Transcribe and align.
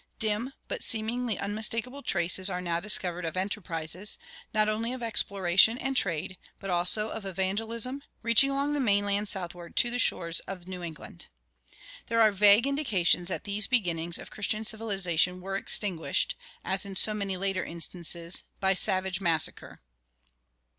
Dim 0.17 0.53
but 0.67 0.81
seemingly 0.81 1.37
unmistakable 1.37 2.01
traces 2.01 2.49
are 2.49 2.59
now 2.59 2.79
discovered 2.79 3.23
of 3.23 3.37
enterprises, 3.37 4.17
not 4.51 4.67
only 4.67 4.93
of 4.93 5.03
exploration 5.03 5.77
and 5.77 5.95
trade, 5.95 6.39
but 6.59 6.71
also 6.71 7.09
of 7.11 7.23
evangelization, 7.23 8.01
reaching 8.23 8.49
along 8.49 8.73
the 8.73 8.79
mainland 8.79 9.29
southward 9.29 9.75
to 9.75 9.91
the 9.91 9.99
shores 9.99 10.39
of 10.47 10.67
New 10.67 10.81
England. 10.81 11.27
There 12.07 12.19
are 12.19 12.31
vague 12.31 12.65
indications 12.65 13.27
that 13.27 13.43
these 13.43 13.67
beginnings 13.67 14.17
of 14.17 14.31
Christian 14.31 14.65
civilization 14.65 15.39
were 15.39 15.55
extinguished, 15.55 16.35
as 16.65 16.83
in 16.83 16.95
so 16.95 17.13
many 17.13 17.37
later 17.37 17.63
instances, 17.63 18.41
by 18.59 18.73
savage 18.73 19.21
massacre. 19.21 19.81